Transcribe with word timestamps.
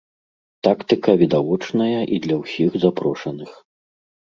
Тактыка 0.67 1.11
відавочная 1.23 2.01
і 2.17 2.19
для 2.25 2.41
ўсіх 2.41 2.69
запрошаных. 2.87 3.57